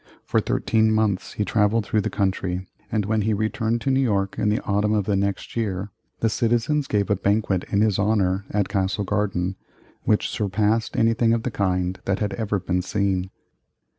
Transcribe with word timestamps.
For 0.25 0.39
thirteen 0.41 0.91
months 0.91 1.33
he 1.33 1.45
travelled 1.45 1.85
through 1.85 2.01
the 2.01 2.09
country, 2.09 2.65
and 2.91 3.05
when 3.05 3.21
he 3.21 3.35
returned 3.35 3.81
to 3.81 3.91
New 3.91 3.99
York 3.99 4.33
in 4.39 4.49
the 4.49 4.59
autumn 4.63 4.93
of 4.93 5.05
the 5.05 5.15
next 5.15 5.55
year, 5.55 5.91
the 6.21 6.27
citizens 6.27 6.87
gave 6.87 7.11
a 7.11 7.15
banquet 7.15 7.65
in 7.65 7.81
his 7.81 7.99
honor, 7.99 8.43
at 8.49 8.67
Castle 8.67 9.03
Garden, 9.05 9.57
which 10.01 10.27
surpassed 10.27 10.97
anything 10.97 11.33
of 11.33 11.43
the 11.43 11.51
kind 11.51 11.99
that 12.05 12.17
had 12.17 12.33
ever 12.33 12.59
been 12.59 12.81
seen. 12.81 13.29